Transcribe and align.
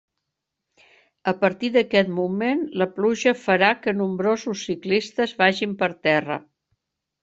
A 1.31 1.33
partir 1.43 1.69
d'aquest 1.75 2.09
moment 2.21 2.65
la 2.83 2.89
pluja 2.97 3.37
farà 3.45 3.71
que 3.85 3.97
nombrosos 4.01 4.67
ciclistes 4.73 5.39
vagin 5.45 5.81
per 5.85 5.95
terra. 6.11 6.45